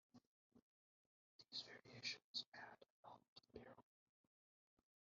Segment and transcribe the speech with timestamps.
[1.47, 3.85] These variations add an element of peril.